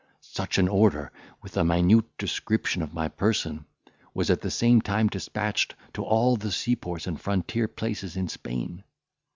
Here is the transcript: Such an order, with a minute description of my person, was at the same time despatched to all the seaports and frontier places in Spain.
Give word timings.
Such 0.33 0.57
an 0.57 0.67
order, 0.67 1.11
with 1.43 1.55
a 1.55 1.63
minute 1.63 2.17
description 2.17 2.81
of 2.81 2.91
my 2.91 3.07
person, 3.07 3.65
was 4.15 4.31
at 4.31 4.41
the 4.41 4.49
same 4.49 4.81
time 4.81 5.09
despatched 5.09 5.75
to 5.93 6.03
all 6.03 6.37
the 6.37 6.51
seaports 6.51 7.05
and 7.05 7.21
frontier 7.21 7.67
places 7.67 8.17
in 8.17 8.27
Spain. 8.27 8.83